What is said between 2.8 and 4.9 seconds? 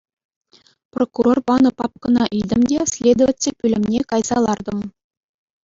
следователь пӳлӗмне кайса лартӑм.